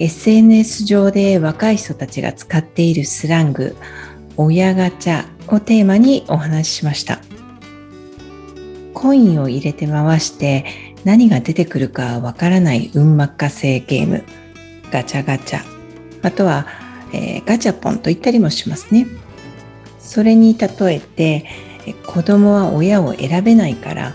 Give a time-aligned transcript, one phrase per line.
[0.00, 3.76] SNS 上で若い人たちが使っているスラング
[4.38, 7.20] 親ガチャをテーマにお話ししました。
[8.94, 10.64] コインを入れて回して
[11.04, 14.24] 何が出てくるかわからない運任せゲーム
[14.90, 15.60] ガチャガチャ。
[16.22, 16.66] あとは、
[17.12, 19.06] えー、ガチャポンと言ったりもしますね。
[19.98, 21.44] それに例えて
[22.06, 24.14] 子供は親を選べないから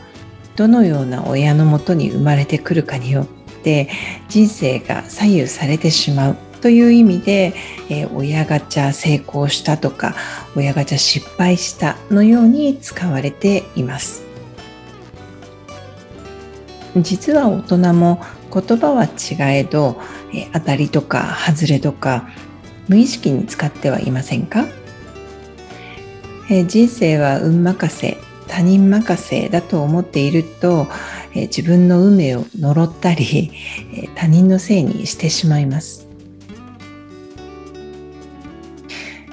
[0.55, 3.27] どのような親のもとに生まれてくるかによっ
[3.65, 3.89] て
[4.29, 7.53] 人生が左右されてしまうという意味で、
[7.89, 10.15] えー、親ガチャ成功したとか
[10.55, 14.23] 親ガチャ失敗したのように使われています。
[16.97, 18.21] 実は大人も
[18.53, 19.99] 言葉は違えど、
[20.33, 22.29] え当たりとか外れとか
[22.87, 24.65] 無意識に使ってはいませんか、
[26.49, 30.87] え人生は運任せ他人任せだと思っていると、
[31.33, 33.51] え自分の運命を呪ったり、
[33.93, 36.07] え他人のせいにしてしまいます、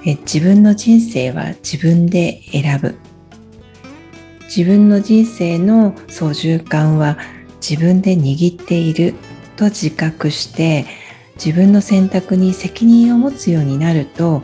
[0.04, 2.96] え自分の人生は自分で選ぶ。
[4.54, 7.16] 自分の人生の操縦感は
[7.66, 9.14] 自分で握っている
[9.56, 10.84] と自覚して
[11.36, 14.40] 自分の選択に責任を持つようになると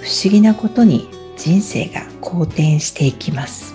[0.00, 3.74] 不思議なことに人生が好転していきます。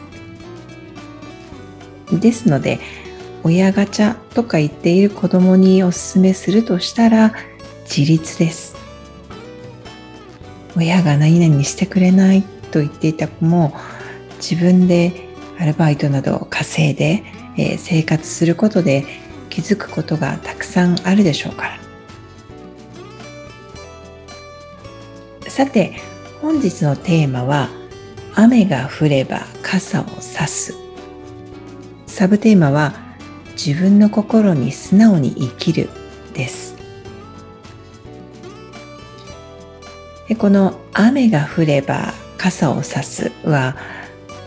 [2.11, 2.79] ですので
[3.43, 7.33] 親ガチャとか言っている子供にお勧めするとしたら
[7.83, 8.75] 自立です。
[10.75, 13.73] 親が何々してくれないと言っていた子も
[14.37, 15.29] 自分で
[15.59, 17.23] アルバイトなどを稼いで
[17.57, 19.05] え生活することで
[19.49, 21.79] 気づくことがたくさんあるでしょうから。
[25.49, 25.95] さて
[26.41, 27.69] 本日のテーマは
[28.35, 30.88] 雨が降れば傘を差す。
[32.09, 32.93] サブテーマは
[33.51, 35.89] 自分の心に素直に生きる
[36.33, 36.75] です
[40.27, 43.75] でこの雨が降れば傘を差すは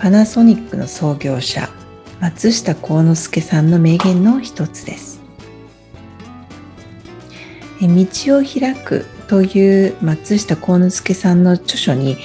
[0.01, 1.69] パナソニックの創業者
[2.21, 5.21] 松下幸之助さんの名言の一つです。
[7.81, 12.17] 道を開くという松下幸之助さんの著書に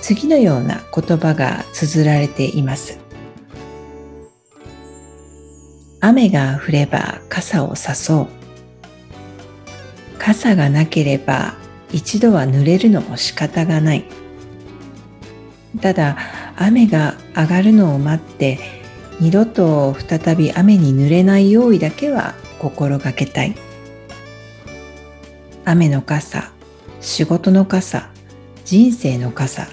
[0.00, 3.03] 次のような言葉が綴られています。
[6.06, 8.28] 雨が降れば傘をさそう。
[10.18, 11.54] 傘がなければ
[11.92, 14.04] 一度は濡れるのも仕方がない。
[15.80, 16.18] ただ
[16.56, 18.58] 雨が上がるのを待って
[19.18, 23.56] 二度と再び雨に濡れない用意だけは心がけたい
[25.64, 26.52] 雨の傘
[27.00, 28.10] 仕事の傘
[28.64, 29.66] 人生の傘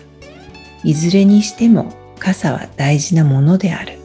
[0.84, 4.01] いずれにしても傘は大事なものである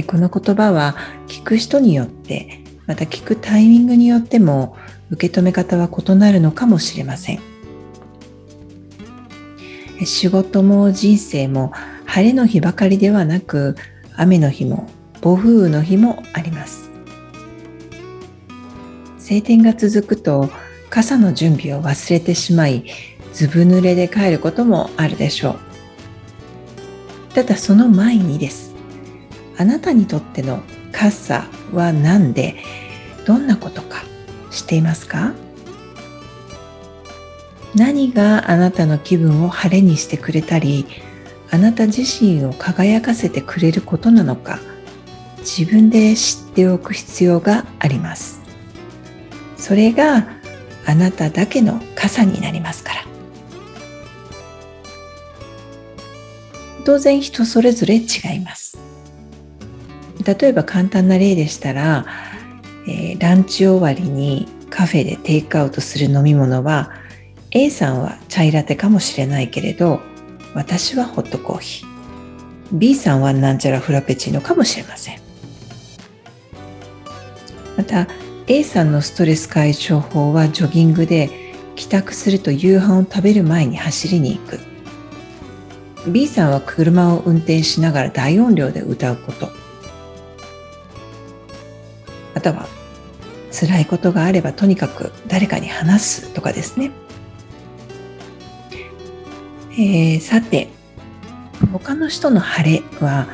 [0.00, 0.96] この言葉は
[1.28, 4.76] 聞く人によってまた聞くタイミングによっても
[5.10, 7.40] 受け止め方は異なるのかもしれません。
[10.04, 11.72] 仕事も人生も
[12.06, 13.76] 晴れの日ばかりではなく
[14.16, 14.88] 雨の日も
[15.20, 16.90] 暴風雨の日もあります。
[19.18, 20.50] 晴天が続くと
[20.90, 22.84] 傘の準備を忘れてしまい
[23.32, 27.34] ずぶ濡れで帰ることもあるでしょう。
[27.34, 28.71] ただその前にです。
[29.58, 32.56] あなたにとっての傘は何で
[33.26, 34.02] どんなことか
[34.50, 35.32] 知っていますか？
[37.74, 40.86] 何があなたの気分を晴れにしてくれたり
[41.50, 44.58] あなた自身を輝かせてくれることなのか
[45.38, 48.40] 自分で知っておく必要があります。
[49.56, 50.26] それが
[50.86, 53.04] あなただけの傘になりますから。
[56.84, 58.76] 当然人それぞれ違います。
[60.22, 62.06] 例えば簡単な例でしたら、
[62.86, 66.90] えー、ランチ終わりにカフェでテイクアウトする飲み物は
[67.50, 70.00] A さんはチャイラテかもしれないけれど
[70.54, 71.92] 私はホットコーヒー。
[72.72, 75.20] B さんはなんちゃらフラペチーノかもしれません。
[77.76, 78.06] また
[78.46, 81.30] A さんのストレス解消法はジョギングで
[81.76, 84.58] 帰宅すると夕飯を食べる前に走りに行く。
[86.10, 89.61] B さんは車を運転しながら大音量で歌うこと。
[92.34, 92.66] または
[93.50, 96.90] 辛いことがあればとにかく誰かに話すとかですね。
[99.72, 100.68] えー、さて
[101.72, 103.26] 他の人の晴れは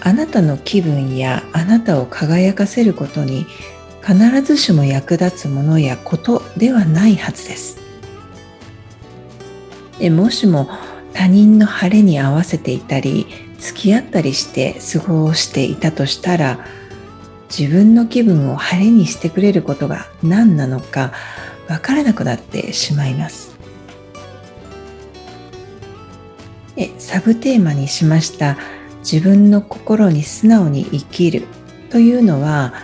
[0.00, 3.46] あなたの気分やあなたを輝かせることに
[4.02, 7.78] 必ずしも役立つものやことではないはずです。
[9.98, 10.70] でもしも
[11.12, 13.26] 他人の晴れに合わせていたり
[13.58, 16.64] 付き合ったりして過ごしていたとしたら
[17.50, 21.12] 自分の気分を晴れにしてくれることが何なのか
[21.68, 23.58] わからなくなってしまいます。
[26.98, 28.56] サブテーマにしました
[29.00, 31.46] 自分の心に素直に生きる
[31.90, 32.74] というのは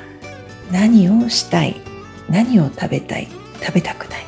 [0.73, 1.77] 何をしたい
[2.29, 3.29] 何を食べたい
[3.61, 4.25] 食べたくない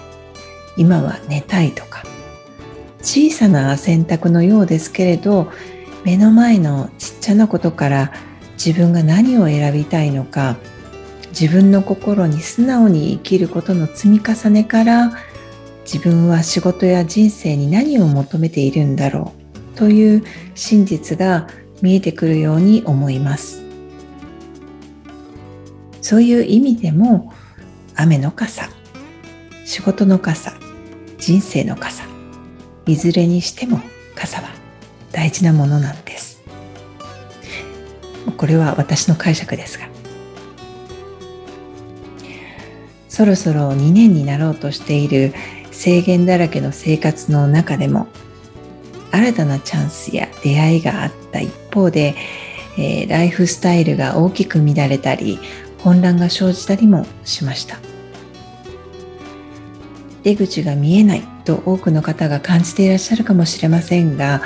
[0.76, 2.04] 今は寝たいとか
[3.00, 5.50] 小さな選択のようですけれど
[6.04, 8.12] 目の前のちっちゃなことから
[8.56, 10.56] 自分が何を選びたいのか
[11.38, 15.12] 自分の心に素直に生きることの積み重ねから
[15.84, 19.32] 自分は仕事や人生に何を求めているんだろ
[19.74, 20.24] うという
[20.54, 21.46] 真実が
[21.82, 23.62] 見えてくるように思います。
[26.00, 27.32] そういう意味でも
[27.96, 28.68] 雨の傘
[29.64, 30.52] 仕事の傘
[31.18, 32.04] 人生の傘
[32.86, 33.80] いずれにしても
[34.14, 34.48] 傘は
[35.10, 36.35] 大事なものなんです。
[38.32, 39.88] これは私の解釈ですが。
[43.08, 45.32] そろそろ2年になろうとしている
[45.70, 48.08] 制限だらけの生活の中でも
[49.10, 52.14] 新たなチャンスや出会いがあった一方で、
[52.76, 55.38] えー、ライフスタイルが大きく乱れたり
[55.82, 57.78] 混乱が生じたりもしました。
[60.22, 64.42] 出口が見えないと多くの方が感じていらっしゃるかもしれませんが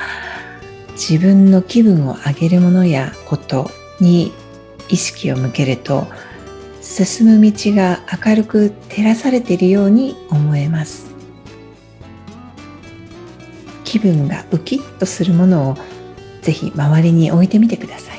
[1.01, 3.71] 自分の気分を上げるものやこと
[4.01, 4.33] に
[4.91, 6.07] 意識を向けると
[6.83, 11.07] 進む道が明るく照らされているように思えます。
[13.85, 15.77] 気分がウキッとするものを
[16.43, 18.13] ぜひ周りに置いてみてくださ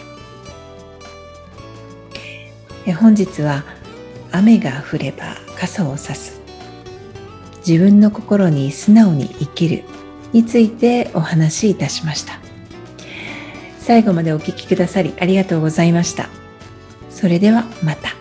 [2.87, 2.93] い。
[2.93, 3.63] 本日は
[4.31, 6.41] 雨が降れば傘を差す。
[7.65, 9.83] 自分の心に素直に生きる
[10.33, 12.50] についてお話しいたしました。
[13.81, 16.29] 最後までお聴きくださりありがとうございました。
[17.09, 18.20] それではまた。